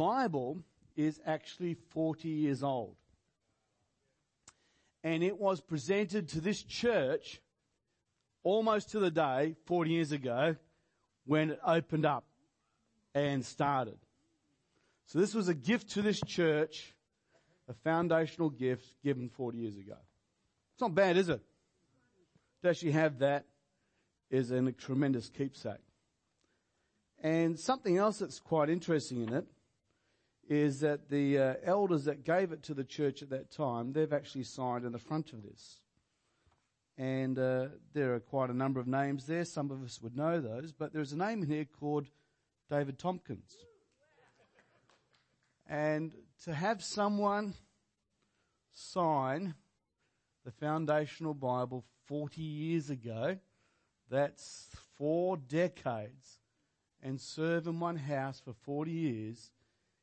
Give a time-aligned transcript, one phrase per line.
[0.00, 0.62] Bible
[0.96, 2.96] is actually 40 years old.
[5.04, 7.42] And it was presented to this church
[8.42, 10.56] almost to the day 40 years ago
[11.26, 12.24] when it opened up
[13.14, 13.98] and started.
[15.04, 16.94] So this was a gift to this church,
[17.68, 19.98] a foundational gift given 40 years ago.
[20.72, 21.42] It's not bad, is it?
[22.62, 23.44] To actually have that
[24.30, 25.84] is a tremendous keepsake.
[27.22, 29.46] And something else that's quite interesting in it
[30.50, 34.12] is that the uh, elders that gave it to the church at that time, they've
[34.12, 35.78] actually signed in the front of this.
[36.98, 39.44] And uh, there are quite a number of names there.
[39.44, 42.08] Some of us would know those, but there's a name in here called
[42.68, 43.54] David Tompkins.
[45.68, 46.12] And
[46.44, 47.54] to have someone
[48.72, 49.54] sign
[50.44, 53.38] the foundational Bible 40 years ago,
[54.10, 54.66] that's
[54.98, 56.40] four decades,
[57.00, 59.52] and serve in one house for 40 years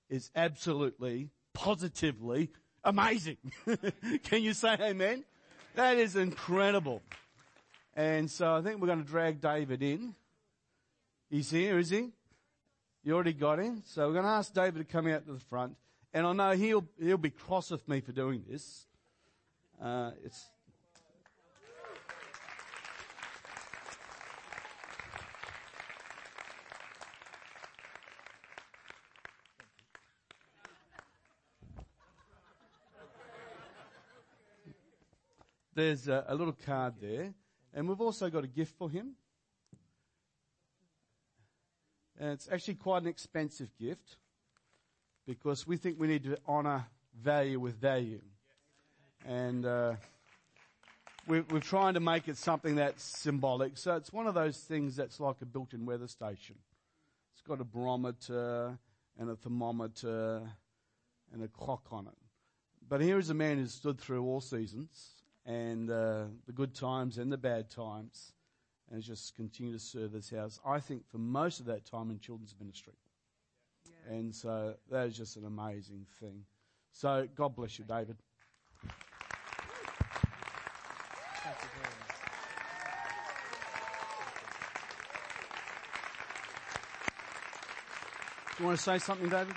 [0.09, 2.49] is absolutely, positively
[2.83, 3.37] amazing.
[4.23, 5.23] Can you say amen?
[5.75, 7.01] That is incredible.
[7.95, 10.15] And so I think we're going to drag David in.
[11.29, 12.11] He's here, is he?
[13.03, 13.83] You already got him.
[13.85, 15.75] So we're going to ask David to come out to the front.
[16.13, 18.85] And I know he'll, he'll be cross with me for doing this.
[19.81, 20.49] Uh, it's,
[35.77, 37.35] there's a, a, little card there,
[37.71, 39.11] and we've also got a gift for him.
[42.19, 44.15] And it's actually quite an expensive gift
[45.27, 46.87] because we think we need to honour
[47.21, 48.21] value with value.
[49.23, 49.93] And uh,
[51.27, 53.77] we're, we're trying to make it something that's symbolic.
[53.77, 56.55] So it's one of those things that's like a built in weather station.
[57.33, 58.79] It's got a barometer
[59.19, 60.41] and a thermometer
[61.31, 62.17] and a clock on it.
[62.89, 65.16] But here is a man who's stood through all seasons
[65.47, 68.33] and uh, the good times and the bad times,
[68.91, 70.59] and just continue to serve this house.
[70.65, 72.93] I think for most of that time in children's ministry.
[73.85, 74.15] Yeah.
[74.15, 76.43] And so that is just an amazing thing.
[76.91, 78.17] So God bless you, David.
[78.83, 78.89] You.
[88.57, 89.53] Do you want to say something, David?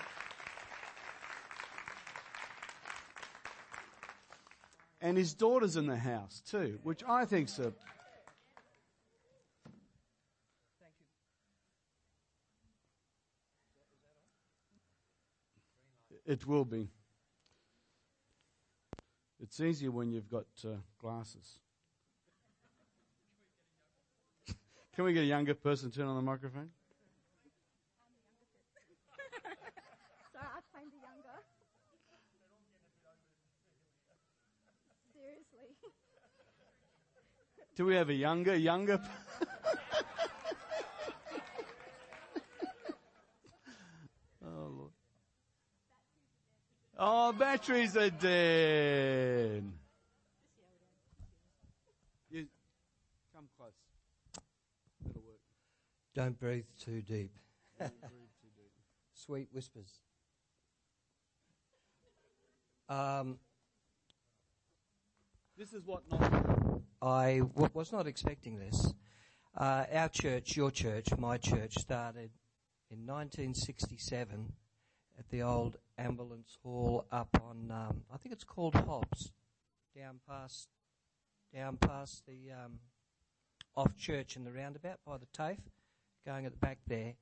[5.11, 7.73] And his daughter's in the house too, which I think's a
[16.25, 16.91] It will be.
[19.41, 21.59] It's easier when you've got uh, glasses.
[24.95, 26.71] Can we get a younger person to turn on the microphone?
[37.81, 39.01] Do we have a younger, younger?
[44.45, 44.91] oh, Lord.
[46.99, 49.65] Oh, batteries are dead.
[52.31, 52.47] You
[53.35, 53.73] come close.
[55.09, 55.41] It'll work.
[56.15, 57.33] Don't breathe too deep.
[57.79, 58.75] Breathe too deep.
[59.15, 60.01] Sweet whispers.
[62.91, 63.39] Um,
[65.57, 66.60] this is what not.
[67.03, 68.93] I w- was not expecting this.
[69.57, 72.31] Uh, our church, your church, my church, started
[72.91, 74.53] in 1967
[75.19, 79.33] at the old ambulance hall up on, um, I think it's called Hobbs,
[79.97, 80.69] down past,
[81.55, 82.79] down past the um,
[83.77, 85.61] off church in the roundabout by the TAFE,
[86.27, 87.15] going at the back there.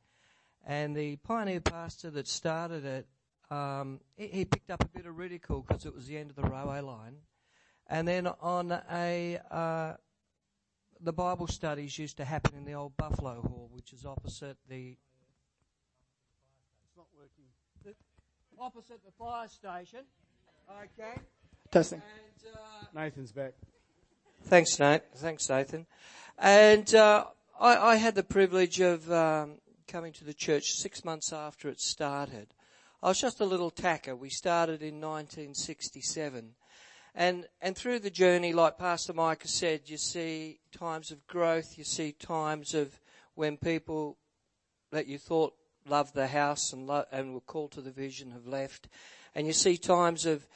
[0.66, 3.06] And the pioneer pastor that started it,
[3.50, 6.36] um, he, he picked up a bit of ridicule because it was the end of
[6.36, 7.16] the railway line
[7.88, 9.94] and then on a, uh,
[11.00, 14.96] the Bible studies used to happen in the old Buffalo Hall, which is opposite the.
[16.84, 17.44] It's not working.
[17.84, 17.94] The,
[18.60, 20.00] opposite the fire station.
[20.70, 21.20] Okay.
[21.70, 22.02] Testing.
[22.02, 22.58] And, uh,
[22.94, 23.54] Nathan's back.
[24.44, 25.02] Thanks, Nate.
[25.16, 25.86] Thanks, Nathan.
[26.38, 27.24] And uh,
[27.60, 29.56] I, I, had the privilege of um,
[29.86, 32.54] coming to the church six months after it started.
[33.02, 34.14] I was just a little tacker.
[34.14, 36.54] We started in 1967.
[37.18, 41.82] And, and through the journey, like Pastor Micah said, you see times of growth, you
[41.82, 43.00] see times of
[43.34, 44.16] when people
[44.92, 45.52] that you thought
[45.84, 48.86] loved the house and, lo- and were called to the vision have left.
[49.34, 50.46] And you see times of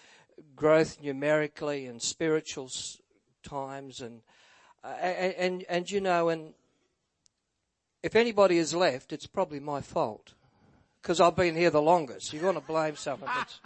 [0.54, 2.70] growth numerically and spiritual
[3.42, 4.20] times and,
[4.84, 6.54] uh, and, and, and, you know, and
[8.04, 10.34] if anybody has left, it's probably my fault
[11.02, 12.32] because I've been here the longest.
[12.32, 13.30] You want to blame someone.
[13.40, 13.60] It's,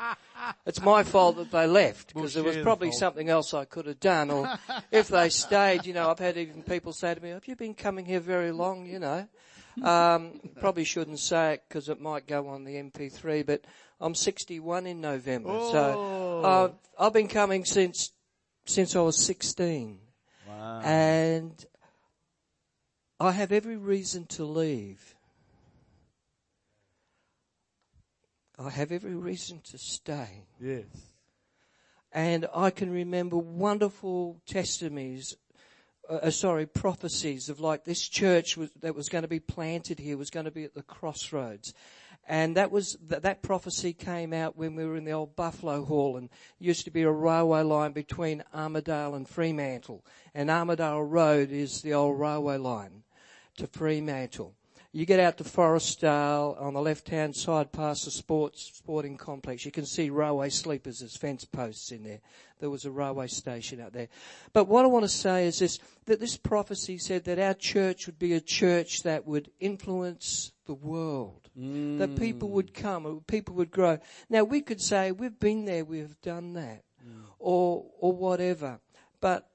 [0.64, 3.66] it's my fault that they left because We'll there was the probably something else I
[3.66, 4.30] could have done.
[4.30, 4.58] Or
[4.90, 7.74] if they stayed, you know, I've had even people say to me, have you been
[7.74, 9.28] coming here very long, you know?
[9.82, 13.62] Um, probably shouldn't say it because it might go on the MP3, but
[14.00, 15.50] I'm 61 in November.
[15.70, 15.94] So
[16.42, 16.64] Oh.
[16.64, 18.12] I've, I've been coming since,
[18.64, 19.98] since I was 16
[20.48, 20.80] Wow.
[20.82, 21.66] and
[23.20, 25.15] I have every reason to leave.
[28.58, 30.44] I have every reason to stay.
[30.60, 30.84] yes.
[32.12, 35.36] And I can remember wonderful testimonies,
[36.08, 39.98] uh, uh, sorry, prophecies of like this church was, that was going to be planted
[39.98, 41.74] here was going to be at the crossroads.
[42.26, 45.84] And that was, that, that prophecy came out when we were in the old Buffalo
[45.84, 50.02] Hall and used to be a railway line between Armadale and Fremantle.
[50.34, 53.02] And Armadale Road is the old railway line
[53.58, 54.54] to Fremantle.
[54.96, 59.66] You get out to Forrestdale on the left-hand side past the sports sporting complex.
[59.66, 62.20] You can see railway sleepers as fence posts in there.
[62.60, 64.08] There was a railway station out there.
[64.54, 68.06] But what I want to say is this, that this prophecy said that our church
[68.06, 71.50] would be a church that would influence the world.
[71.54, 72.18] That mm.
[72.18, 73.98] people would come, uh, people would grow.
[74.30, 76.84] Now we could say, we've been there, we've done that.
[77.06, 77.24] Mm.
[77.38, 78.80] Or, or whatever.
[79.20, 79.46] But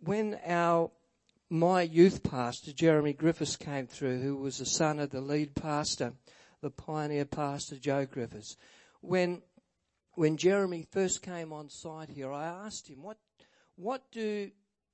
[0.00, 0.90] when our
[1.54, 6.14] my youth pastor, Jeremy Griffiths, came through, who was the son of the lead pastor,
[6.60, 8.56] the pioneer pastor, Joe Griffiths.
[9.00, 9.40] When,
[10.14, 13.18] when Jeremy first came on site here, I asked him, what,
[13.76, 14.50] what do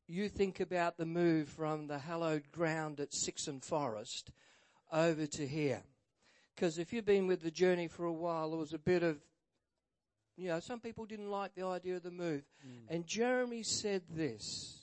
[0.06, 4.30] you think about the move from the hallowed ground at Sixon Forest
[4.92, 5.82] over to here?
[6.54, 9.16] Because if you've been with the journey for a while, there was a bit of,
[10.36, 12.42] you know, some people didn't like the idea of the move.
[12.66, 12.94] Mm.
[12.94, 14.79] And Jeremy said this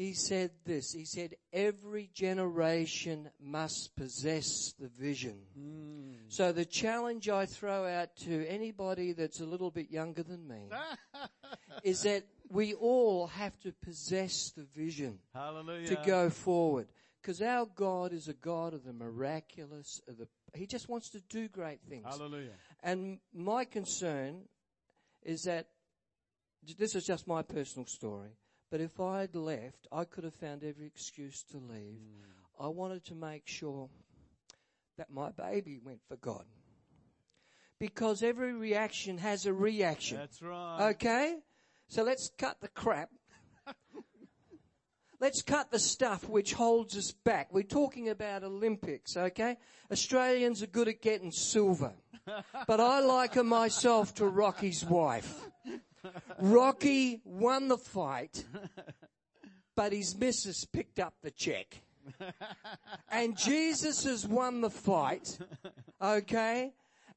[0.00, 0.92] he said this.
[0.92, 5.36] He said, every generation must possess the vision.
[5.54, 6.12] Hmm.
[6.28, 10.70] So the challenge I throw out to anybody that's a little bit younger than me
[11.84, 15.88] is that we all have to possess the vision Hallelujah.
[15.88, 16.86] to go forward.
[17.20, 21.20] Because our God is a God of the miraculous, of the, He just wants to
[21.28, 22.06] do great things.
[22.06, 22.54] Hallelujah.
[22.82, 24.44] And my concern
[25.22, 25.66] is that
[26.78, 28.30] this is just my personal story.
[28.70, 31.98] But if I'd left, I could have found every excuse to leave.
[31.98, 32.64] Hmm.
[32.64, 33.88] I wanted to make sure
[34.96, 36.44] that my baby went for God.
[37.78, 40.18] Because every reaction has a reaction.
[40.18, 40.90] That's right.
[40.90, 41.36] Okay?
[41.88, 43.08] So let's cut the crap.
[45.20, 47.52] Let's cut the stuff which holds us back.
[47.52, 49.58] We're talking about Olympics, okay?
[49.92, 51.92] Australians are good at getting silver.
[52.66, 55.49] But I liken myself to Rocky's wife.
[56.38, 58.44] Rocky won the fight,
[59.74, 61.82] but his missus picked up the check.
[63.10, 65.38] And Jesus has won the fight,
[66.00, 66.72] okay?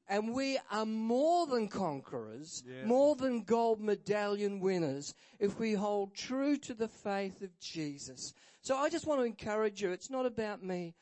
[0.08, 2.84] And we are more than conquerors, Yeah.
[2.84, 8.34] more than gold medallion winners if we hold true to the faith of Jesus.
[8.60, 10.94] So I just want to encourage you, it's not about me.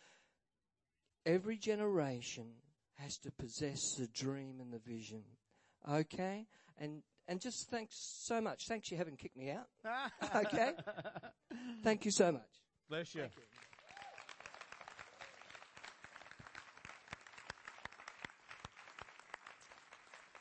[1.26, 2.54] Every generation
[2.94, 5.24] has to possess the dream and the vision.
[5.88, 6.46] Okay?
[6.78, 8.66] And and just thanks so much.
[8.66, 9.66] Thanks you haven't kicked me out.
[10.34, 10.72] Okay?
[11.82, 12.42] Thank you so much.
[12.88, 13.24] Bless you.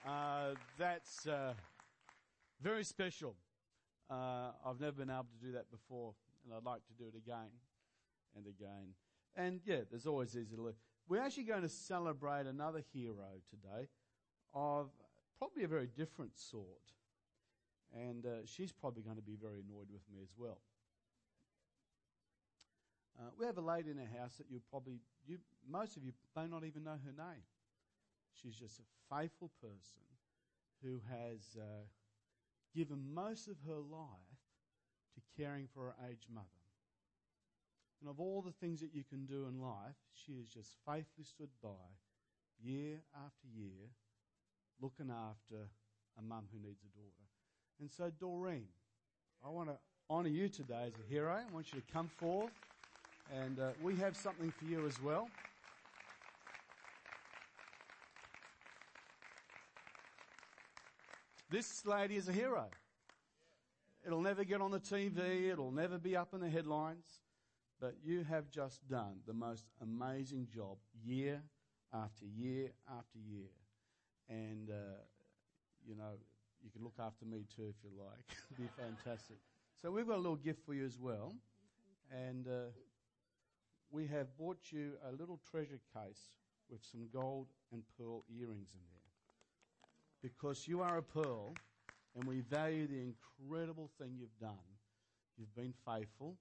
[0.05, 1.53] Uh, that's uh,
[2.61, 3.35] very special.
[4.09, 7.15] Uh, I've never been able to do that before, and I'd like to do it
[7.15, 7.49] again
[8.35, 8.93] and again.
[9.35, 10.71] And yeah, there's always these little.
[11.07, 13.87] We're actually going to celebrate another hero today
[14.53, 14.89] of
[15.41, 16.93] probably a very different sort.
[17.97, 20.59] And uh, she's probably going to be very annoyed with me as well.
[23.19, 26.11] Uh, we have a lady in our house that you probably, you, most of you
[26.35, 27.41] may not even know her name.
[28.39, 30.05] She's just a faithful person
[30.83, 31.85] who has uh,
[32.75, 34.37] given most of her life
[35.15, 36.45] to caring for her aged mother.
[37.99, 41.25] And of all the things that you can do in life, she has just faithfully
[41.25, 41.89] stood by
[42.63, 43.89] year after year,
[44.81, 45.69] looking after
[46.17, 47.27] a mum who needs a daughter.
[47.79, 48.67] And so, Doreen,
[49.45, 49.77] I want to
[50.09, 51.31] honour you today as a hero.
[51.31, 52.51] I want you to come forth,
[53.33, 55.27] and uh, we have something for you as well.
[61.49, 62.65] This lady is a hero.
[64.05, 67.05] It'll never get on the TV, it'll never be up in the headlines,
[67.79, 71.43] but you have just done the most amazing job year
[71.93, 73.49] after year after year.
[74.31, 75.03] And, uh,
[75.85, 76.15] you know,
[76.63, 78.23] you can look after me too if you like.
[78.51, 79.37] It'd be fantastic.
[79.81, 81.33] So we've got a little gift for you as well.
[82.11, 82.71] And uh,
[83.91, 86.29] we have bought you a little treasure case
[86.69, 90.31] with some gold and pearl earrings in there.
[90.31, 91.55] Because you are a pearl
[92.15, 94.57] and we value the incredible thing you've done.
[95.37, 96.37] You've been faithful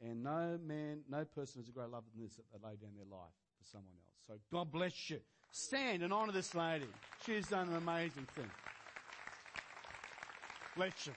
[0.00, 2.90] and no man, no person has a greater love than this that they lay down
[2.96, 4.16] their life for someone else.
[4.26, 5.20] So God bless you.
[5.50, 6.86] Stand and honour this lady.
[7.24, 8.50] She's done an amazing thing.
[10.76, 11.12] Bless you.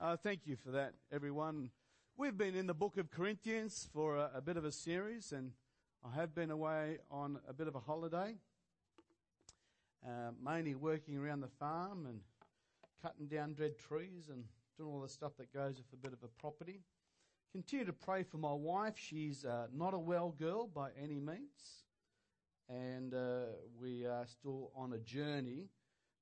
[0.00, 1.70] Uh, thank you for that, everyone.
[2.16, 5.52] We've been in the book of Corinthians for a, a, bit of a series, and
[6.04, 8.34] I have been away on a bit of a holiday,
[10.06, 12.20] uh, mainly working around the farm and
[13.00, 14.44] cutting down dead trees and
[14.76, 16.80] doing all the stuff that goes with a bit of a property.
[17.54, 18.94] Continue to pray for my wife.
[18.96, 21.84] She's uh, not a well girl by any means,
[22.68, 23.44] and uh,
[23.80, 25.68] we are still on a journey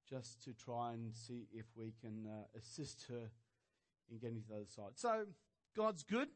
[0.07, 3.31] just to try and see if we can uh, assist her
[4.11, 4.91] in getting to the other side.
[4.97, 5.25] So,
[5.75, 6.29] God's good.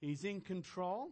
[0.00, 1.10] He's in control.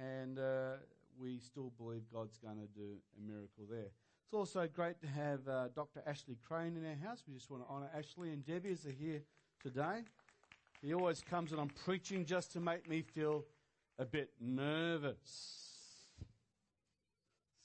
[0.00, 0.74] And uh,
[1.20, 3.90] we still believe God's going to do a miracle there.
[4.24, 6.00] It's also great to have uh, Dr.
[6.06, 7.24] Ashley Crane in our house.
[7.26, 9.22] We just want to honour Ashley and Debbie as they're here
[9.60, 10.04] today.
[10.82, 13.44] He always comes and I'm preaching just to make me feel
[14.00, 15.68] a bit nervous.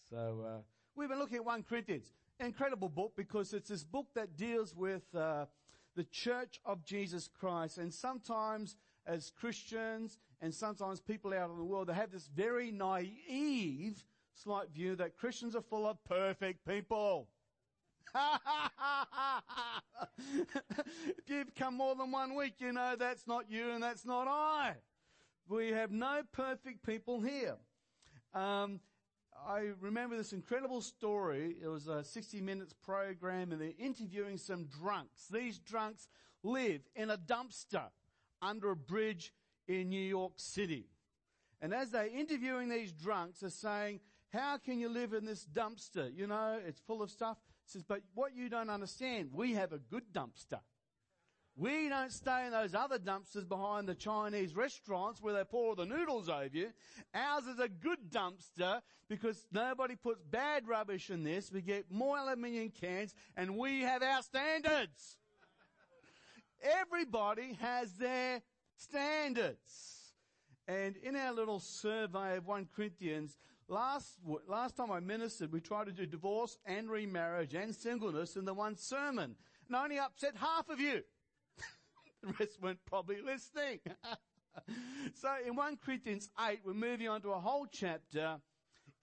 [0.08, 0.62] So uh,
[0.96, 2.14] we've been looking at 1 Corinthians.
[2.40, 5.46] Incredible book because it's this book that deals with uh,
[5.96, 7.80] the church of Jesus Christ.
[7.80, 8.76] And sometimes
[9.08, 14.06] as Christians and sometimes people out in the world, they have this very naive
[14.36, 17.30] slight view that Christians are full of perfect people.
[21.18, 24.28] If you've come more than one week, you know that's not you and that's not
[24.28, 24.76] I.
[25.48, 27.56] We have no perfect people here.
[28.34, 28.80] Um,
[29.48, 31.56] I remember this incredible story.
[31.62, 35.28] It was a 60 minutes program and they're interviewing some drunks.
[35.32, 36.08] These drunks
[36.44, 37.88] live in a dumpster
[38.42, 39.34] under a bridge
[39.68, 40.88] in New York City.
[41.62, 44.00] And as they're interviewing these drunks, they're saying,
[44.34, 46.14] how can you live in this dumpster?
[46.14, 47.38] You know, it's full of stuff.
[47.68, 50.62] Says, but what you don't understand, we have a good dumpster.
[51.58, 55.86] We don't stay in those other dumpsters behind the Chinese restaurants where they pour the
[55.86, 56.70] noodles over you.
[57.16, 61.52] Ours is a good dumpster because nobody puts bad rubbish in this.
[61.52, 65.18] We get more aluminium cans and we have our standards.
[66.62, 68.44] Everybody has their
[68.76, 70.14] standards.
[70.68, 75.86] And in our little survey of 1 Corinthians, last, last time I ministered, we tried
[75.86, 79.36] to do divorce and remarriage and singleness in the one sermon.
[79.68, 81.02] And I only upset half of you.
[82.24, 83.80] The rest weren't probably listening.
[85.14, 88.38] so in 1 Corinthians 8, we're moving on to a whole chapter.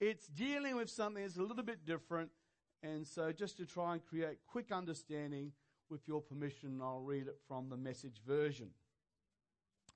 [0.00, 2.30] It's dealing with something that's a little bit different.
[2.82, 5.52] And so just to try and create quick understanding,
[5.90, 8.70] with your permission, I'll read it from the message version.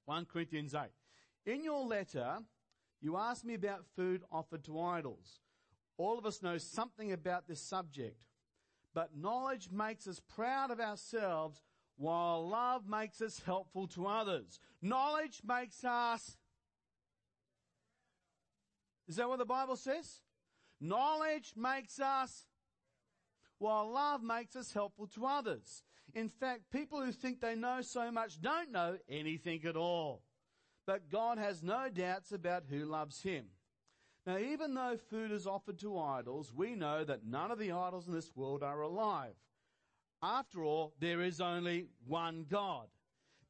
[0.05, 0.83] 1 Corinthians 8.
[1.53, 2.39] In your letter,
[3.01, 5.41] you asked me about food offered to idols.
[5.97, 8.21] All of us know something about this subject.
[8.95, 11.63] But knowledge makes us proud of ourselves
[11.97, 14.61] while love makes us helpful to others.
[14.81, 16.37] Knowledge makes us.
[19.09, 20.21] Is that what the Bible says?
[20.81, 22.47] Knowledge makes us,
[23.59, 25.83] while love makes us helpful to others.
[26.15, 30.23] In fact, people who think they know so much don't know anything at all.
[30.89, 33.45] But God has no doubts about who loves Him.
[34.27, 38.07] Now, even though food is offered to idols, we know that none of the idols
[38.07, 39.35] in this world are alive.
[40.23, 42.87] After all, there is only one God.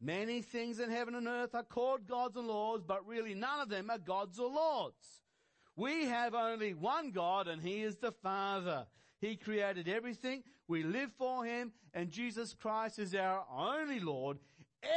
[0.00, 3.68] Many things in heaven and earth are called gods and lords, but really none of
[3.68, 5.23] them are gods or lords.
[5.76, 8.88] We have only one God and He is the Father.
[9.21, 10.42] He created everything.
[10.66, 14.38] We live for Him and Jesus Christ is our only Lord.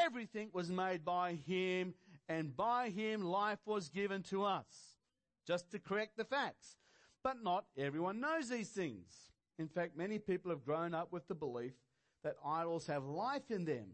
[0.03, 1.93] Everything was made by Him
[2.31, 4.95] and by Him life was given to us.
[5.45, 6.77] Just to correct the facts.
[7.23, 9.31] But not everyone knows these things.
[9.59, 11.73] In fact, many people have grown up with the belief
[12.23, 13.88] that idols have life in them.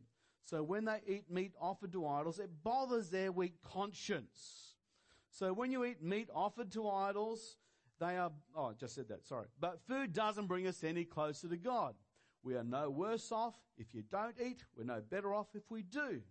[0.44, 4.76] So when they eat meat offered to idols, it bothers their weak conscience.
[5.32, 7.58] So when you eat meat offered to idols,
[8.00, 9.48] they are, oh, I just said that, sorry.
[9.60, 11.96] But food doesn't bring us any closer to God.
[12.44, 14.64] We are no worse off if you don't eat.
[14.78, 16.22] We're no better off if we do.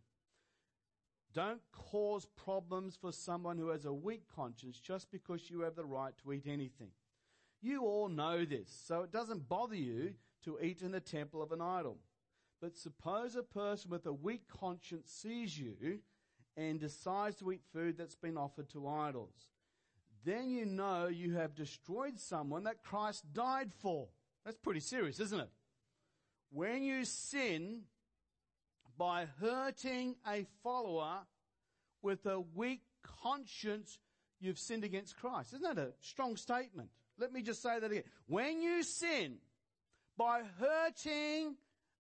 [1.37, 5.85] Don't cause problems for someone who has a weak conscience just because you have the
[5.85, 6.89] right to eat anything.
[7.61, 10.15] You all know this, so it doesn't bother you
[10.45, 11.99] to eat in the temple of an idol.
[12.59, 15.99] But suppose a person with a weak conscience sees you
[16.57, 19.51] and decides to eat food that's been offered to idols.
[20.25, 24.09] Then you know you have destroyed someone that Christ died for.
[24.47, 25.51] That's pretty serious, isn't it?
[26.51, 27.83] When you sin
[28.99, 31.19] by hurting a follower,
[32.03, 32.83] with a weak
[33.23, 33.99] conscience,
[34.41, 35.55] you've sinned against Christ.
[35.55, 36.89] Isn't that a strong statement?
[37.19, 38.05] Let me just say that again.
[38.27, 39.39] When you sin
[40.17, 41.57] by hurting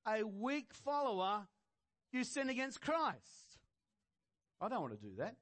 [0.06, 1.46] a weak follower,
[2.12, 3.58] you sin against Christ.
[4.60, 5.36] I don't want to do that.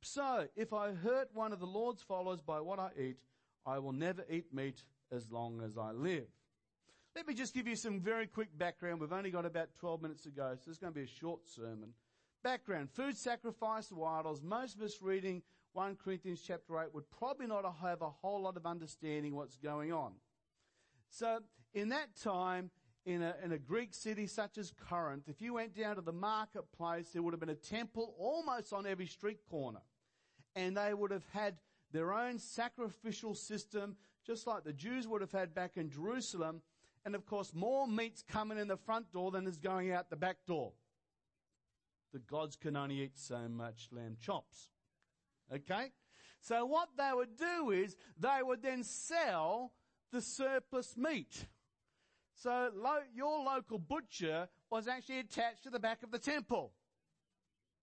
[0.00, 3.18] So, if I hurt one of the Lord's followers by what I eat,
[3.64, 4.82] I will never eat meat
[5.12, 6.26] as long as I live.
[7.14, 9.00] Let me just give you some very quick background.
[9.00, 11.46] We've only got about 12 minutes to go, so it's going to be a short
[11.46, 11.92] sermon.
[12.42, 12.90] Background.
[12.90, 14.40] Food sacrifice to idols.
[14.42, 15.42] Most of us reading
[15.74, 19.92] 1 Corinthians chapter 8 would probably not have a whole lot of understanding what's going
[19.92, 20.12] on.
[21.10, 21.40] So,
[21.74, 22.70] in that time,
[23.04, 26.12] in a, in a Greek city such as Corinth, if you went down to the
[26.12, 29.80] marketplace, there would have been a temple almost on every street corner.
[30.56, 31.56] And they would have had
[31.92, 36.62] their own sacrificial system, just like the Jews would have had back in Jerusalem.
[37.04, 40.16] And of course, more meat's coming in the front door than is going out the
[40.16, 40.72] back door.
[42.12, 44.68] The gods can only eat so much lamb chops.
[45.52, 45.92] Okay?
[46.40, 49.72] So what they would do is they would then sell
[50.12, 51.46] the surplus meat.
[52.34, 56.72] So lo- your local butcher was actually attached to the back of the temple.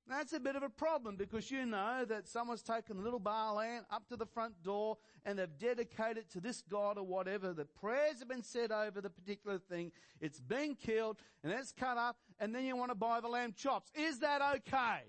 [0.09, 3.53] That's a bit of a problem because you know that someone's taken a little bar
[3.53, 7.53] lamb up to the front door and they've dedicated it to this God or whatever.
[7.53, 9.91] The prayers have been said over the particular thing.
[10.19, 13.53] It's been killed and it's cut up and then you want to buy the lamb
[13.55, 13.91] chops.
[13.93, 15.01] Is that okay?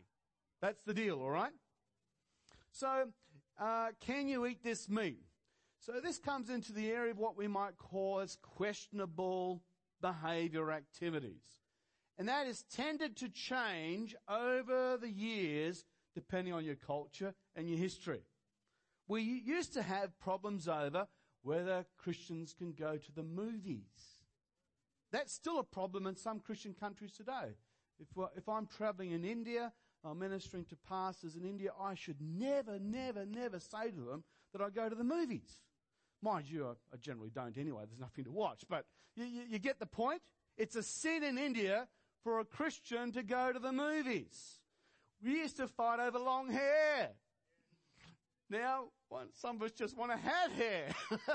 [0.61, 1.53] That's the deal, alright?
[2.71, 3.09] So,
[3.59, 5.23] uh, can you eat this meat?
[5.79, 9.63] So this comes into the area of what we might call as questionable
[10.03, 11.41] behavior activities.
[12.21, 17.79] And that has tended to change over the years depending on your culture and your
[17.79, 18.21] history.
[19.09, 21.09] We used to have problems over
[21.43, 24.19] whether Christians can go to the movies.
[25.11, 27.57] That's still a problem in some Christian countries today.
[27.99, 29.73] If, if I'm traveling in India,
[30.05, 34.61] I'm ministering to pastors in India, I should never, never, never say to them that
[34.61, 35.63] I go to the movies.
[36.21, 37.85] Mind you, I, I generally don't anyway.
[37.89, 38.65] There's nothing to watch.
[38.69, 38.85] But
[39.17, 40.21] you, you, you get the point?
[40.59, 41.89] It's a sin in India
[42.23, 44.59] for a Christian to go to the movies.
[45.23, 47.11] We used to fight over long hair.
[48.49, 48.87] Now,
[49.35, 50.89] some of us just want to have hair.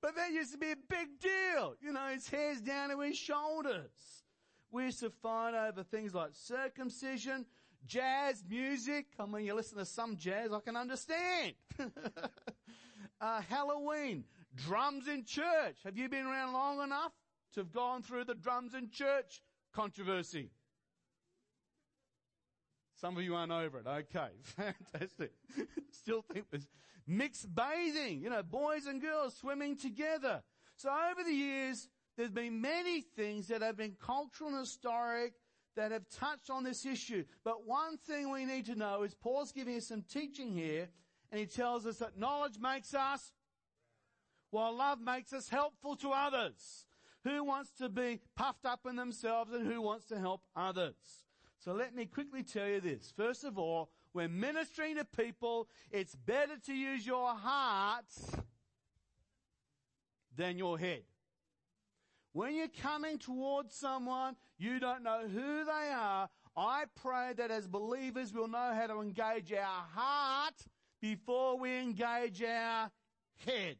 [0.00, 1.74] but that used to be a big deal.
[1.80, 4.24] You know, his hair's down to his shoulders.
[4.72, 7.46] We used to fight over things like circumcision,
[7.86, 9.06] jazz music.
[9.18, 11.54] I mean, you listen to some jazz, I can understand.
[13.20, 14.24] uh, Halloween,
[14.56, 15.76] drums in church.
[15.84, 17.12] Have you been around long enough
[17.54, 20.50] to have gone through the drums in church controversy?
[23.00, 23.86] Some of you aren't over it.
[23.86, 25.32] Okay, fantastic.
[25.90, 26.66] Still think there's
[27.06, 30.42] mixed bathing, you know, boys and girls swimming together.
[30.76, 35.34] So over the years, there's been many things that have been cultural and historic
[35.76, 37.24] that have touched on this issue.
[37.44, 40.88] But one thing we need to know is Paul's giving us some teaching here,
[41.30, 43.32] and he tells us that knowledge makes us,
[44.50, 46.86] while love makes us helpful to others.
[47.24, 50.94] Who wants to be puffed up in themselves and who wants to help others?
[51.58, 53.12] So let me quickly tell you this.
[53.14, 58.06] First of all, when ministering to people, it's better to use your heart
[60.36, 61.02] than your head.
[62.32, 66.28] When you're coming towards someone, you don't know who they are.
[66.56, 70.54] I pray that as believers we'll know how to engage our heart
[71.00, 72.90] before we engage our
[73.44, 73.76] head.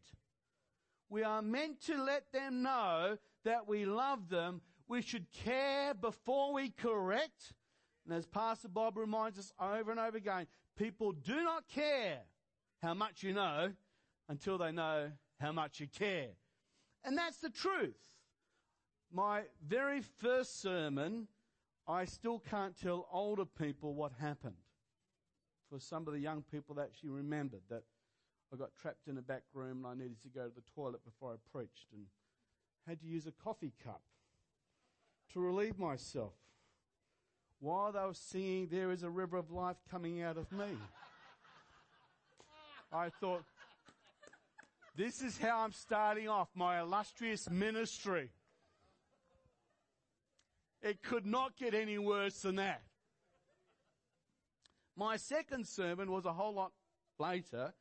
[1.09, 4.61] We are meant to let them know that we love them.
[4.89, 7.53] We should care before we correct.
[8.05, 12.21] And as Pastor Bob reminds us over and over again, people do not care
[12.83, 13.73] how much you know
[14.29, 16.31] until they know how much you care.
[17.05, 17.95] And that's the truth.
[19.13, 21.29] My very first sermon,
[21.87, 24.55] I still can't tell older people what happened.
[25.69, 27.83] For some of the young people that actually remembered that
[28.53, 31.05] I got trapped in a back room and I needed to go to the toilet
[31.05, 32.07] before I preached and
[32.87, 34.03] had to use a coffee cup
[35.33, 36.33] to relieve myself
[37.61, 40.77] while they were singing, There is a river of life coming out of me.
[42.93, 43.45] I thought,
[44.97, 48.31] this is how I'm starting off my illustrious ministry.
[50.83, 52.83] It could not get any worse than that.
[54.97, 56.73] My second sermon was a whole lot
[57.19, 57.75] later.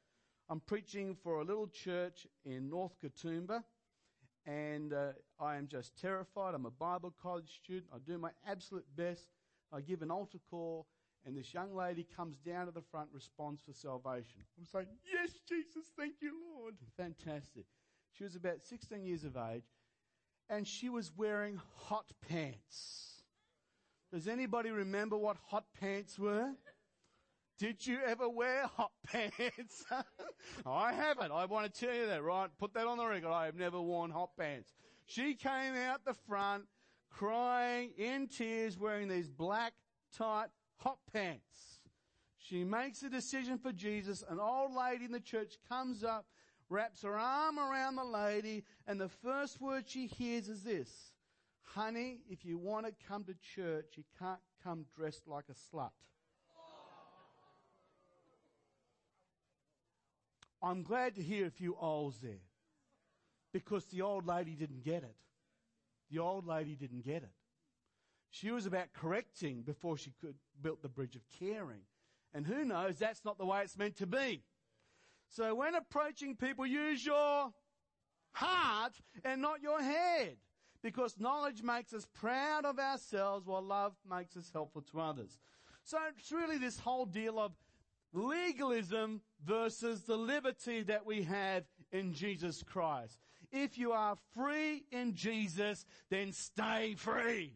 [0.49, 3.63] I'm preaching for a little church in North Katoomba
[4.49, 6.55] and uh, I am just terrified.
[6.55, 7.85] I'm a Bible college student.
[7.93, 9.27] I do my absolute best.
[9.71, 10.87] I give an altar call,
[11.25, 14.41] and this young lady comes down to the front, responds for salvation.
[14.57, 16.75] I'm saying, Yes, Jesus, thank you, Lord.
[16.97, 17.65] Fantastic.
[18.11, 19.65] She was about 16 years of age,
[20.49, 23.21] and she was wearing hot pants.
[24.11, 26.49] Does anybody remember what hot pants were?
[27.59, 29.83] Did you ever wear hot pants?
[30.65, 31.33] I haven't.
[31.33, 32.49] I want to tell you that, right?
[32.57, 33.31] Put that on the record.
[33.31, 34.73] I have never worn hot pants.
[35.05, 36.63] She came out the front
[37.09, 39.73] crying in tears wearing these black
[40.15, 41.81] tight hot pants.
[42.37, 44.23] She makes a decision for Jesus.
[44.29, 46.27] An old lady in the church comes up,
[46.69, 51.11] wraps her arm around the lady, and the first word she hears is this.
[51.61, 55.91] Honey, if you want to come to church, you can't come dressed like a slut.
[60.61, 62.43] I'm glad to hear a few olds there.
[63.51, 65.15] Because the old lady didn't get it.
[66.11, 67.31] The old lady didn't get it.
[68.31, 71.81] She was about correcting before she could build the bridge of caring.
[72.33, 74.43] And who knows, that's not the way it's meant to be.
[75.29, 77.51] So when approaching people, use your
[78.33, 78.93] heart
[79.23, 80.37] and not your head.
[80.81, 85.37] Because knowledge makes us proud of ourselves while love makes us helpful to others.
[85.83, 87.51] So it's really this whole deal of
[88.13, 93.17] legalism versus the liberty that we have in Jesus Christ.
[93.51, 97.53] If you are free in Jesus, then stay free.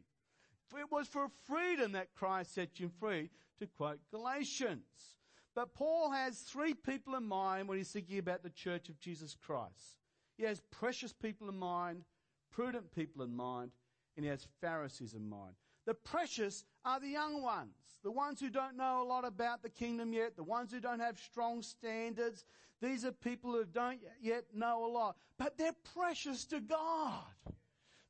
[0.76, 5.16] It was for freedom that Christ set you free, to quote Galatians.
[5.56, 9.36] But Paul has three people in mind when he's thinking about the church of Jesus
[9.46, 10.00] Christ.
[10.36, 12.06] He has precious people in mind,
[12.52, 13.70] prudent people in mind,
[14.16, 15.54] and he has Pharisees in mind.
[15.86, 19.70] The precious are the young ones, the ones who don't know a lot about the
[19.70, 22.46] kingdom yet, the ones who don't have strong standards.
[22.82, 27.24] These are people who don't yet know a lot, but they're precious to God.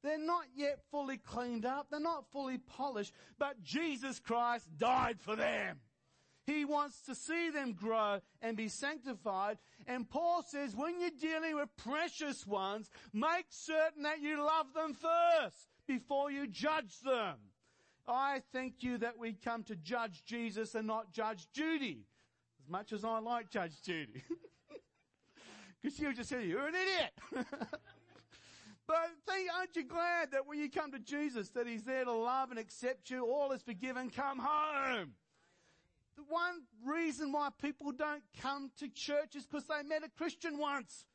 [0.04, 1.88] They're not yet fully cleaned up.
[1.90, 5.80] They're not fully polished, but Jesus Christ died for them.
[6.46, 9.60] He wants to see them grow and be sanctified.
[9.88, 14.94] And Paul says, when you're dealing with precious ones, make certain that you love them
[14.94, 17.36] first before you judge them.
[18.08, 22.06] I thank you that we come to judge Jesus and not judge Judy.
[22.62, 24.24] As much as I like Judge Judy.
[25.82, 27.12] Because she'll just say, you're an idiot.
[28.88, 32.12] but think, aren't you glad that when you come to Jesus, that He's there to
[32.14, 35.12] love and accept you, all is forgiven, come home.
[36.16, 40.58] The one reason why people don't come to church is because they met a Christian
[40.58, 41.06] once.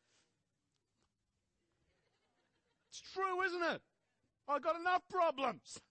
[2.91, 3.81] It's true, isn't it?
[4.47, 5.81] I've got enough problems.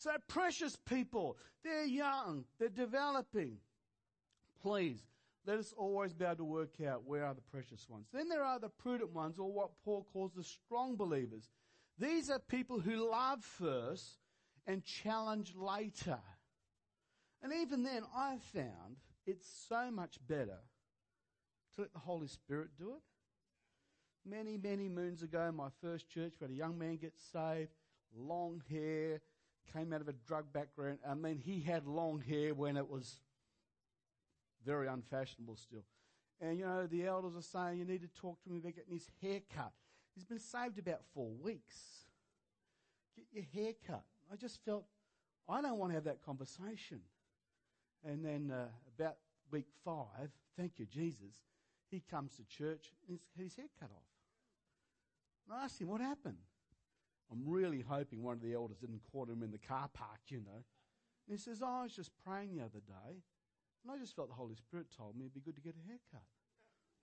[0.00, 3.58] So precious people, they're young, they're developing.
[4.62, 5.02] Please,
[5.46, 8.06] let us always be able to work out where are the precious ones.
[8.10, 11.50] Then there are the prudent ones, or what Paul calls the strong believers.
[11.98, 14.16] These are people who love first
[14.66, 16.20] and challenge later.
[17.42, 20.60] And even then, I found it's so much better
[21.74, 23.02] to let the Holy Spirit do it.
[24.26, 27.72] Many, many moons ago, my first church, we had a young man get saved,
[28.16, 29.20] long hair,
[29.72, 30.98] came out of a drug background.
[31.08, 33.20] I mean, he had long hair when it was
[34.64, 35.84] very unfashionable still.
[36.40, 38.92] And you know, the elders are saying you need to talk to him about getting
[38.94, 39.72] his hair cut.
[40.14, 41.76] He's been saved about four weeks.
[43.16, 44.04] Get your hair cut.
[44.32, 44.84] I just felt
[45.48, 47.00] I don't want to have that conversation.
[48.04, 49.16] And then uh, about
[49.50, 51.34] week five, thank you, Jesus,
[51.90, 54.02] he comes to church and his hair cut off.
[55.46, 56.38] And I asked him, what happened?
[57.30, 60.38] I'm really hoping one of the elders didn't corner him in the car park, you
[60.38, 60.64] know.
[61.28, 63.22] And he says, oh, I was just praying the other day,
[63.84, 65.86] and I just felt the Holy Spirit told me it'd be good to get a
[65.86, 66.26] haircut.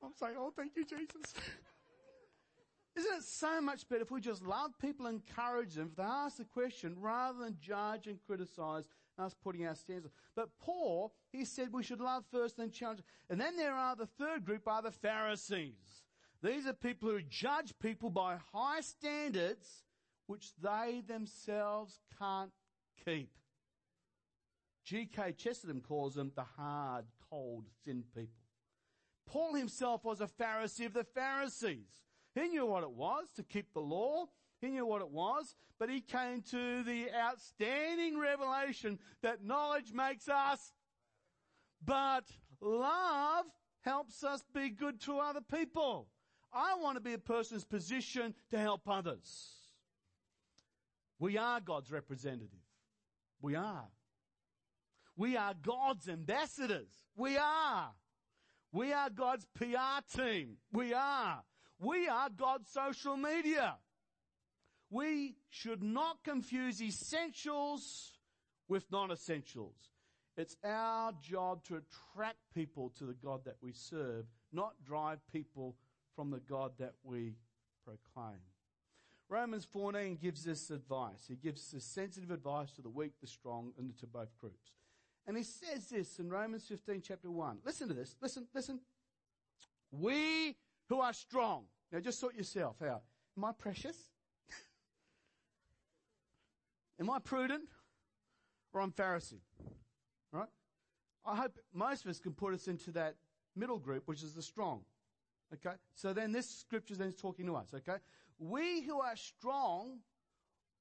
[0.04, 1.34] I'm saying, oh, thank you, Jesus.
[2.98, 6.38] Isn't it so much better if we just love people, encourage them, if they ask
[6.38, 10.14] the question, rather than judge and criticize us putting our standards?
[10.36, 13.02] But Paul, he said we should love first, then challenge.
[13.30, 16.04] And then there are the third group are the Pharisees.
[16.42, 19.84] These are people who judge people by high standards
[20.28, 22.52] which they themselves can't
[23.04, 23.32] keep.
[24.86, 25.34] G.K.
[25.34, 28.44] Chesterton calls them the hard, cold, thin people.
[29.26, 32.06] Paul himself was a Pharisee of the Pharisees.
[32.34, 34.28] He knew what it was to keep the law.
[34.62, 40.30] He knew what it was, but he came to the outstanding revelation that knowledge makes
[40.30, 40.72] us,
[41.84, 42.24] but
[42.62, 43.46] love
[43.82, 46.08] helps us be good to other people.
[46.54, 49.57] I want to be a person's position to help others.
[51.20, 52.50] We are God's representative.
[53.42, 53.88] We are.
[55.16, 56.90] We are God's ambassadors.
[57.16, 57.92] We are.
[58.72, 60.58] We are God's PR team.
[60.72, 61.44] We are.
[61.80, 63.76] We are God's social media.
[64.90, 68.12] We should not confuse essentials
[68.68, 69.76] with non-essentials.
[70.38, 75.76] It's our job to attract people to the God that we serve, not drive people
[76.16, 77.34] from the God that we
[77.84, 78.40] proclaim.
[79.30, 81.26] Romans 14 gives this advice.
[81.28, 84.72] He gives this sensitive advice to the weak, the strong, and to both groups.
[85.26, 87.58] And he says this in Romans 15 chapter 1.
[87.66, 88.16] Listen to this.
[88.22, 88.80] Listen, listen.
[89.92, 90.56] We
[90.88, 91.64] who are strong.
[91.92, 93.04] Now just sort yourself out.
[93.38, 93.98] Am I precious?
[97.00, 97.68] Am I prudent?
[98.74, 99.42] Or I'm Pharisee?
[100.32, 100.48] Right?
[101.26, 103.16] I hope most of us can put us into that
[103.56, 104.82] middle group, which is the strong.
[105.54, 105.76] Okay?
[105.96, 107.98] So then this scripture then is talking to us, okay?
[108.40, 110.00] We who are strong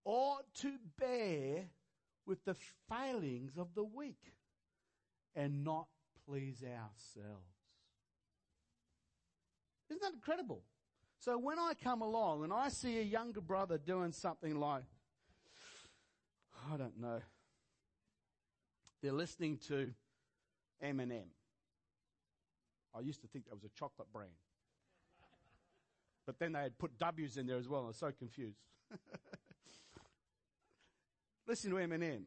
[0.04, 1.64] ought to bear
[2.26, 2.56] with the
[2.88, 4.34] failings of the weak
[5.34, 5.86] and not
[6.26, 7.56] please ourselves.
[9.88, 10.62] Isn't that incredible?
[11.18, 14.84] So when I come along and I see a younger brother doing something like,
[16.72, 17.20] I don't know,
[19.02, 19.92] they're listening to
[20.84, 21.28] Eminem.
[22.94, 24.30] I used to think that was a chocolate brand.
[26.26, 27.84] But then they had put W's in there as well.
[27.84, 28.58] I was so confused.
[31.46, 32.24] Listen to Eminem.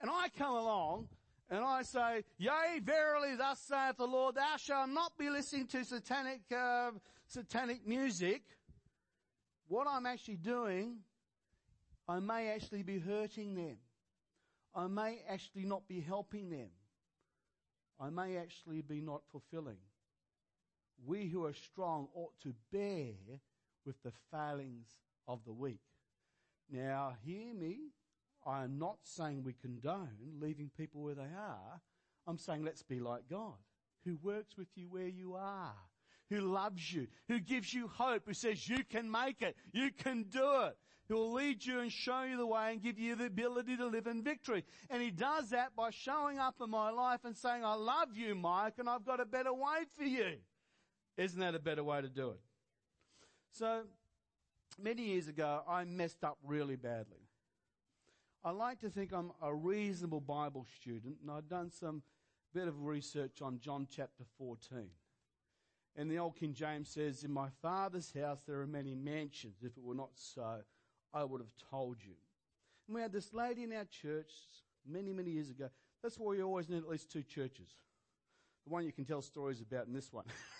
[0.00, 1.08] And I come along
[1.50, 5.84] and I say, Yea, verily, thus saith the Lord, thou shalt not be listening to
[5.84, 6.92] satanic, uh,
[7.26, 8.42] satanic music.
[9.66, 10.98] What I'm actually doing,
[12.06, 13.78] I may actually be hurting them.
[14.74, 16.68] I may actually not be helping them.
[18.00, 19.78] I may actually be not fulfilling.
[21.06, 23.14] We who are strong ought to bear
[23.84, 24.88] with the failings
[25.26, 25.80] of the weak.
[26.70, 27.78] Now, hear me.
[28.46, 31.80] I am not saying we condone leaving people where they are.
[32.26, 33.54] I'm saying let's be like God,
[34.04, 35.74] who works with you where you are,
[36.30, 40.24] who loves you, who gives you hope, who says you can make it, you can
[40.24, 40.76] do it,
[41.08, 44.06] will lead you and show you the way and give you the ability to live
[44.06, 44.64] in victory.
[44.90, 48.34] And he does that by showing up in my life and saying, I love you,
[48.34, 50.36] Mike, and I've got a better way for you.
[51.18, 52.40] Isn't that a better way to do it?
[53.50, 53.82] So,
[54.80, 57.26] many years ago, I messed up really badly.
[58.44, 62.02] I like to think I'm a reasonable Bible student, and I've done some
[62.54, 64.88] bit of research on John chapter 14.
[65.96, 69.56] And the old King James says, In my Father's house there are many mansions.
[69.62, 70.60] If it were not so,
[71.12, 72.14] I would have told you.
[72.86, 74.30] And we had this lady in our church
[74.88, 75.68] many, many years ago.
[76.00, 77.70] That's why we always need at least two churches.
[78.64, 80.26] The one you can tell stories about and this one.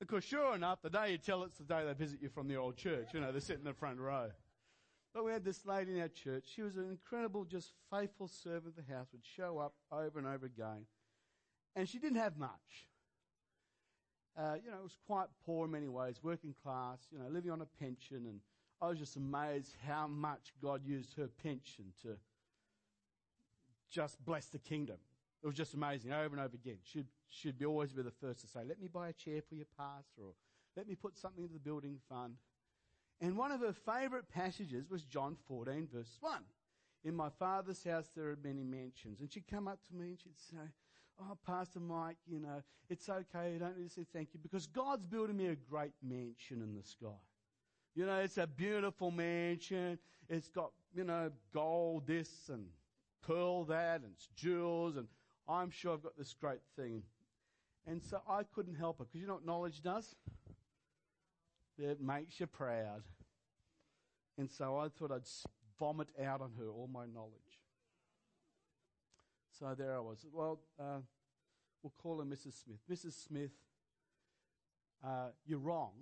[0.00, 2.56] because sure enough, the day you tell it's the day they visit you from the
[2.56, 3.10] old church.
[3.12, 4.30] You know, they sit in the front row.
[5.12, 6.44] But we had this lady in our church.
[6.54, 10.26] She was an incredible, just faithful servant of the house, would show up over and
[10.26, 10.86] over again.
[11.76, 12.88] And she didn't have much.
[14.38, 17.50] Uh, you know, it was quite poor in many ways, working class, you know, living
[17.50, 18.24] on a pension.
[18.26, 18.40] And
[18.80, 22.16] I was just amazed how much God used her pension to
[23.90, 24.96] just bless the kingdom.
[25.42, 26.78] It was just amazing over and over again.
[26.84, 29.54] She'd, she'd be always be the first to say, let me buy a chair for
[29.54, 30.34] your pastor or
[30.76, 32.34] let me put something into the building fund.
[33.20, 36.42] And one of her favorite passages was John 14 verse 1.
[37.04, 39.20] In my father's house there are many mansions.
[39.20, 40.68] And she'd come up to me and she'd say,
[41.22, 43.52] Oh, Pastor Mike, you know, it's okay.
[43.52, 46.74] You don't need to say thank you because God's building me a great mansion in
[46.74, 47.08] the sky.
[47.94, 49.98] You know, it's a beautiful mansion.
[50.30, 52.64] It's got, you know, gold this and
[53.26, 55.08] pearl that and jewels and
[55.48, 57.02] I'm sure I've got this great thing.
[57.90, 60.14] And so I couldn't help it because you know what knowledge does?
[61.76, 63.02] It makes you proud.
[64.38, 65.26] And so I thought I'd
[65.76, 67.34] vomit out on her all my knowledge.
[69.58, 70.24] So there I was.
[70.32, 71.00] Well, uh,
[71.82, 72.62] we'll call her Mrs.
[72.62, 72.78] Smith.
[72.88, 73.24] Mrs.
[73.26, 73.50] Smith,
[75.04, 75.94] uh, you're wrong.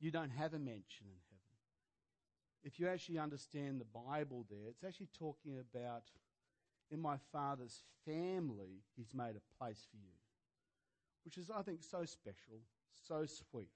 [0.00, 2.64] You don't have a mention in heaven.
[2.64, 6.02] If you actually understand the Bible there, it's actually talking about
[6.90, 10.19] in my Father's family, He's made a place for you.
[11.24, 12.60] Which is, I think, so special,
[13.06, 13.70] so sweet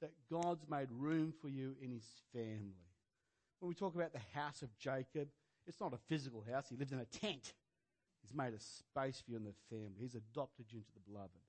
[0.00, 2.88] that God's made room for you in his family.
[3.58, 5.28] When we talk about the house of Jacob,
[5.66, 6.68] it's not a physical house.
[6.68, 7.52] He lived in a tent.
[8.22, 10.00] He's made a space for you in the family.
[10.00, 11.44] He's adopted you into the beloved.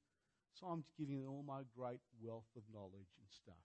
[0.59, 3.63] So I'm giving you all my great wealth of knowledge and stuff.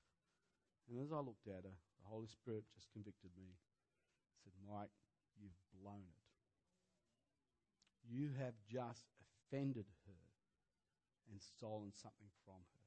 [0.88, 3.51] And as I looked at her, the Holy Spirit just convicted me.
[3.51, 4.95] He said, Mike,
[5.42, 6.23] you've blown it.
[8.07, 10.06] You have just offended her
[11.30, 12.80] and stolen something from her.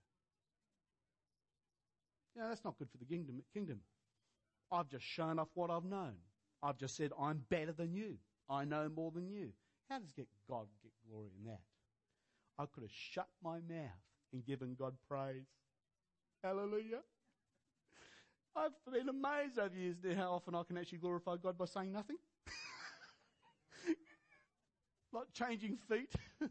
[2.36, 3.42] You know, that's not good for the kingdom.
[3.54, 3.80] kingdom.
[4.72, 6.16] I've just shown off what I've known.
[6.62, 8.18] I've just said, I'm better than you.
[8.50, 9.50] I know more than you.
[9.90, 10.12] How does
[10.48, 11.62] God get glory in that?
[12.58, 15.48] I could have shut my mouth and given God praise.
[16.44, 17.02] Hallelujah.
[18.56, 21.66] I've been amazed over the years now how often I can actually glorify God by
[21.66, 22.18] saying nothing.
[25.14, 26.14] like changing feet.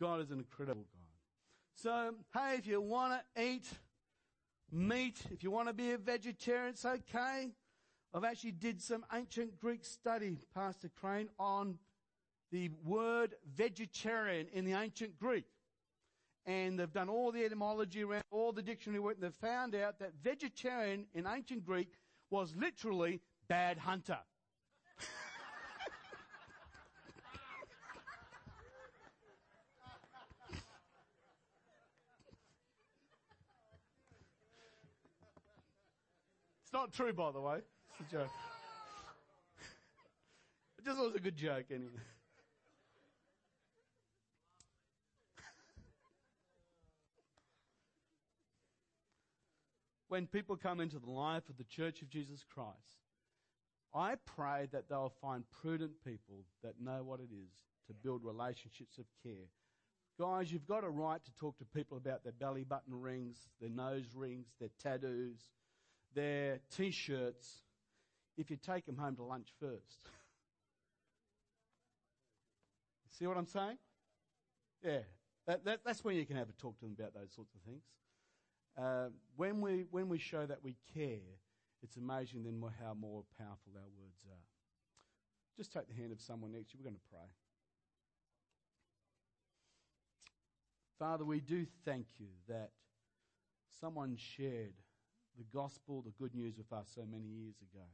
[0.00, 1.02] God is an incredible God.
[1.74, 3.66] So, hey, if you want to eat
[4.70, 5.20] meat.
[5.30, 7.50] If you want to be a vegetarian, it's okay.
[8.14, 11.78] I've actually did some ancient Greek study, Pastor Crane, on
[12.50, 15.44] the word vegetarian in the ancient Greek.
[16.46, 19.98] And they've done all the etymology around all the dictionary work, and they've found out
[19.98, 21.88] that vegetarian in ancient Greek
[22.30, 24.18] was literally bad hunter.
[36.78, 37.58] Not true, by the way.
[37.90, 38.30] It's a joke.
[40.78, 41.90] it just was a good joke, anyway.
[50.06, 53.02] when people come into the life of the Church of Jesus Christ,
[53.92, 57.52] I pray that they'll find prudent people that know what it is
[57.88, 59.48] to build relationships of care.
[60.18, 63.68] Guys, you've got a right to talk to people about their belly button rings, their
[63.68, 65.50] nose rings, their tattoos,
[66.14, 67.62] their t-shirts
[68.36, 70.00] if you take them home to lunch first.
[73.18, 73.78] See what I'm saying?
[74.84, 75.00] Yeah.
[75.46, 77.60] That, that, that's when you can have a talk to them about those sorts of
[77.62, 77.82] things.
[78.76, 81.18] Uh, when, we, when we show that we care,
[81.82, 84.44] it's amazing then how more powerful our words are.
[85.56, 86.84] Just take the hand of someone next to you.
[86.84, 87.28] We're going to pray.
[90.98, 92.70] Father, we do thank you that
[93.80, 94.74] someone shared
[95.38, 97.86] the gospel, the good news with us so many years ago.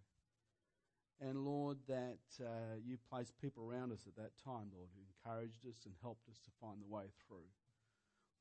[1.20, 5.64] And Lord, that uh, you placed people around us at that time, Lord, who encouraged
[5.68, 7.46] us and helped us to find the way through.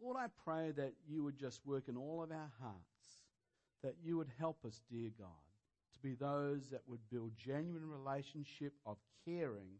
[0.02, 3.24] Lord, I pray that you would just work in all of our hearts,
[3.84, 5.28] that you would help us, dear God,
[5.94, 9.80] to be those that would build genuine relationship of caring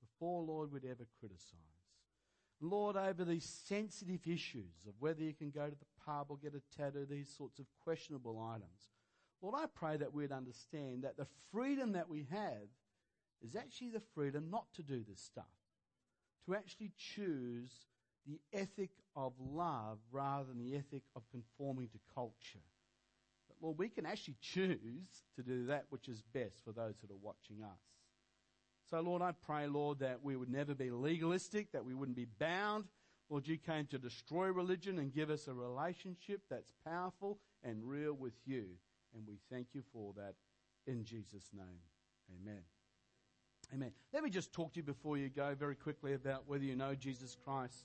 [0.00, 1.77] before, Lord, we'd ever criticize.
[2.60, 6.54] Lord, over these sensitive issues of whether you can go to the pub or get
[6.54, 8.90] a tattoo, these sorts of questionable items.
[9.40, 12.68] Lord, I pray that we'd understand that the freedom that we have
[13.40, 15.44] is actually the freedom not to do this stuff,
[16.46, 17.70] to actually choose
[18.26, 22.64] the ethic of love rather than the ethic of conforming to culture.
[23.48, 27.10] But Lord, we can actually choose to do that which is best for those that
[27.12, 27.97] are watching us.
[28.90, 32.26] So, Lord, I pray, Lord, that we would never be legalistic, that we wouldn't be
[32.38, 32.84] bound.
[33.28, 38.14] Lord, you came to destroy religion and give us a relationship that's powerful and real
[38.14, 38.64] with you.
[39.14, 40.34] And we thank you for that
[40.86, 41.80] in Jesus' name.
[42.40, 42.62] Amen.
[43.74, 43.92] Amen.
[44.14, 46.94] Let me just talk to you before you go very quickly about whether you know
[46.94, 47.84] Jesus Christ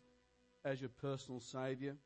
[0.63, 1.97] as your personal Savior.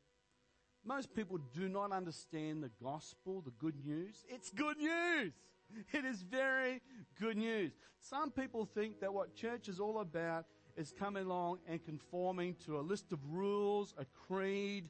[0.84, 4.24] Most people do not understand the gospel, the good news.
[4.28, 5.32] It's good news.
[5.92, 6.80] It is very
[7.20, 7.72] good news.
[8.00, 12.78] Some people think that what church is all about is coming along and conforming to
[12.78, 14.88] a list of rules, a creed,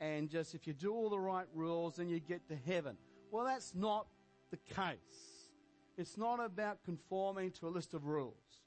[0.00, 2.96] and just if you do all the right rules, then you get to heaven.
[3.30, 4.06] Well, that's not
[4.50, 5.48] the case.
[5.96, 8.62] It's not about conforming to a list of rules.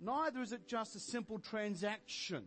[0.00, 2.44] Neither is it just a simple transaction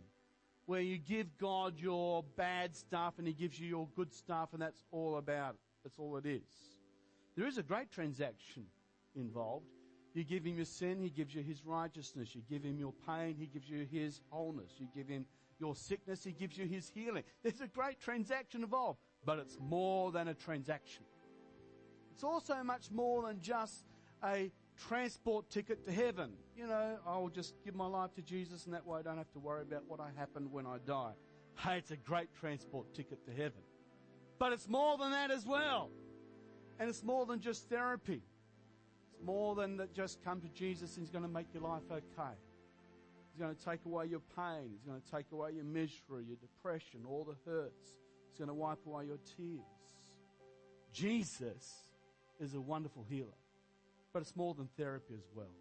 [0.66, 4.62] where you give God your bad stuff and He gives you your good stuff and
[4.62, 5.60] that's all about it.
[5.84, 6.81] That's all it is.
[7.36, 8.66] There is a great transaction
[9.16, 9.66] involved.
[10.14, 12.36] You give him your sin, he gives you his righteousness.
[12.36, 14.72] You give him your pain, he gives you his wholeness.
[14.78, 15.26] You give him
[15.60, 17.24] your sickness, he gives you his healing.
[17.44, 21.06] There's a great transaction involved, but it's more than a transaction.
[22.14, 23.86] It's also much more than just
[24.24, 24.52] a
[24.88, 26.32] transport ticket to heaven.
[26.58, 29.32] You know, I'll just give my life to Jesus and that way I don't have
[29.34, 31.14] to worry about what I happened when I die.
[31.58, 33.62] Hey, it's a great transport ticket to heaven.
[34.40, 35.92] But it's more than that as well.
[36.82, 38.24] And it's more than just therapy.
[39.14, 41.84] It's more than that just come to Jesus and He's going to make your life
[41.92, 42.34] okay.
[43.30, 44.72] He's going to take away your pain.
[44.72, 47.94] He's going to take away your misery, your depression, all the hurts.
[48.32, 49.62] He's going to wipe away your tears.
[50.92, 51.72] Jesus
[52.40, 53.38] is a wonderful healer,
[54.12, 55.54] but it's more than therapy as well.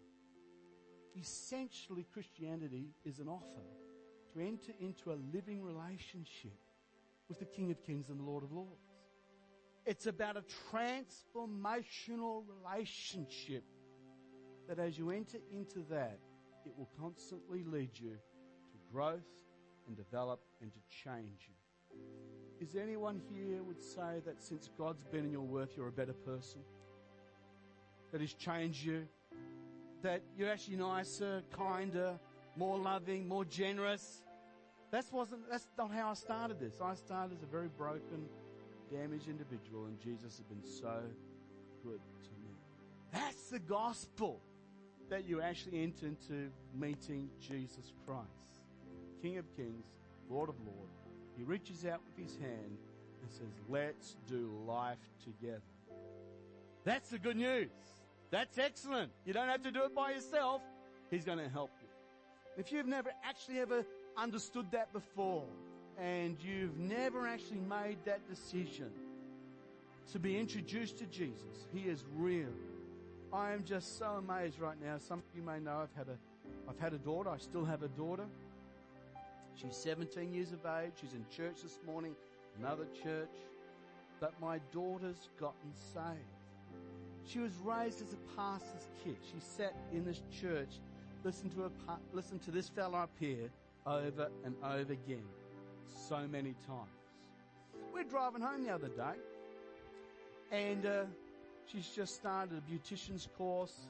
[1.15, 3.61] Essentially, Christianity is an offer
[4.33, 6.57] to enter into a living relationship
[7.29, 8.90] with the King of Kings and the Lord of Lords.
[9.85, 13.63] It's about a transformational relationship
[14.67, 16.19] that as you enter into that,
[16.65, 19.25] it will constantly lead you to growth
[19.87, 21.55] and develop and to change you.
[22.59, 26.13] Is anyone here would say that since God's been in your worth, you're a better
[26.13, 26.61] person?
[28.11, 29.07] That He's changed you?
[30.03, 32.19] That you're actually nicer, kinder,
[32.55, 34.21] more loving, more generous?
[34.91, 36.79] That's wasn't, that's not how I started this.
[36.81, 38.27] I started as a very broken,
[38.91, 41.01] damaged individual, and Jesus has been so
[41.83, 42.51] good to me.
[43.11, 44.41] That's the gospel
[45.09, 48.27] that you actually enter into meeting Jesus Christ,
[49.21, 49.85] King of Kings,
[50.29, 50.99] Lord of Lords.
[51.37, 52.77] He reaches out with his hand
[53.21, 55.61] and says, Let's do life together.
[56.83, 57.69] That's the good news.
[58.31, 59.11] That's excellent.
[59.25, 60.61] You don't have to do it by yourself.
[61.09, 61.87] He's going to help you.
[62.57, 63.85] If you've never actually ever
[64.17, 65.45] understood that before
[65.99, 68.91] and you've never actually made that decision
[70.11, 72.53] to be introduced to Jesus, He is real.
[73.33, 74.97] I am just so amazed right now.
[74.97, 76.17] Some of you may know I've had a,
[76.69, 77.29] I've had a daughter.
[77.29, 78.25] I still have a daughter.
[79.55, 80.93] She's 17 years of age.
[80.99, 82.13] She's in church this morning,
[82.59, 83.29] another church.
[84.19, 86.41] But my daughter's gotten saved.
[87.25, 89.15] She was raised as a pastor's kid.
[89.23, 90.79] She sat in this church,
[91.23, 93.49] listened to a, listened to this fellow up here
[93.85, 95.23] over and over again,
[95.93, 96.89] so many times.
[97.93, 99.17] We're driving home the other day,
[100.51, 101.03] and uh,
[101.65, 103.87] she's just started a beautician's course,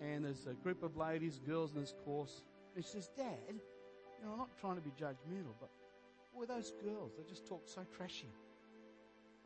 [0.00, 2.42] and there's a group of ladies, girls in this course,
[2.74, 5.70] and she says, "Dad, you know, I'm not trying to be judgmental, but
[6.34, 8.28] boy, those girls, they just talk so trashy."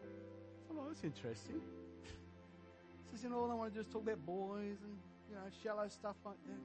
[0.02, 1.60] I thought, oh, that's interesting.
[2.04, 4.96] she Says, you know, all I want to do is talk about boys and,
[5.28, 6.60] you know, shallow stuff like that.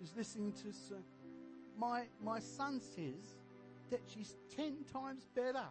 [0.00, 0.98] She's listening to, uh,
[1.78, 3.36] my, my son says
[3.92, 5.68] that she's ten times better.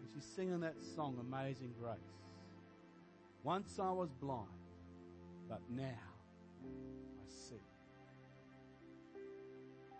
[0.00, 1.98] And she's singing that song, Amazing Grace.
[3.44, 4.48] Once I was blind,
[5.48, 7.62] but now I see.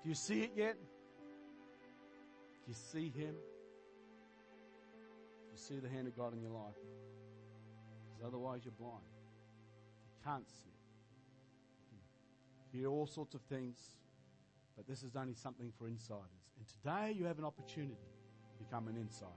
[0.02, 0.76] Do you see it yet?
[2.64, 3.34] Do you see him?
[5.44, 6.74] Do you see the hand of God in your life.
[8.08, 9.04] Because otherwise you're blind.
[10.08, 10.74] You can't see it.
[12.72, 13.76] You hear all sorts of things,
[14.76, 16.50] but this is only something for insiders.
[16.58, 19.30] And today you have an opportunity to become an insider.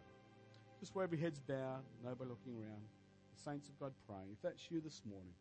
[0.79, 2.81] Just where every head's bowed, nobody looking around.
[3.35, 4.29] The saints of God praying.
[4.31, 5.33] If that's you this morning,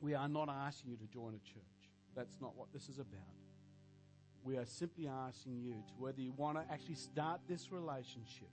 [0.00, 1.90] we are not asking you to join a church.
[2.16, 3.20] That's not what this is about.
[4.42, 8.48] We are simply asking you to whether you want to actually start this relationship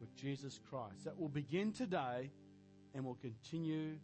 [0.00, 2.30] with Jesus Christ that will begin today
[2.94, 3.96] and will continue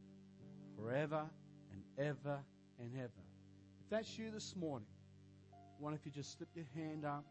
[0.76, 1.24] forever
[1.72, 2.38] and ever
[2.78, 3.24] and ever.
[3.80, 4.88] If that's you this morning,
[5.78, 7.24] why don't you just slip your hand up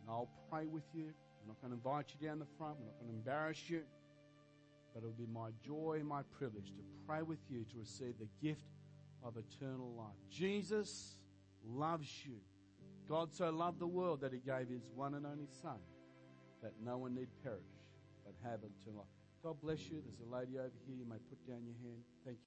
[0.00, 1.12] and I'll pray with you.
[1.42, 2.76] I'm not going to invite you down the front.
[2.78, 3.82] We're not going to embarrass you.
[4.94, 8.28] But it'll be my joy and my privilege to pray with you to receive the
[8.46, 8.66] gift
[9.24, 10.16] of eternal life.
[10.30, 11.16] Jesus
[11.66, 12.36] loves you.
[13.08, 15.78] God so loved the world that he gave his one and only Son
[16.62, 17.60] that no one need perish
[18.24, 19.06] but have eternal life.
[19.42, 20.00] God bless you.
[20.04, 20.96] There's a lady over here.
[20.96, 22.02] You may put down your hand.
[22.24, 22.40] Thank you.